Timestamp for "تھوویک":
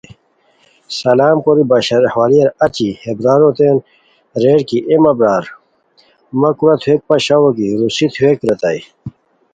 6.81-7.01, 8.13-8.39